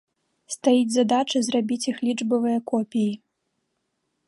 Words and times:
Стаіць 0.53 0.93
задача 0.93 1.41
зрабіць 1.49 1.87
іх 1.93 1.97
лічбавыя 2.09 2.59
копіі. 2.75 3.13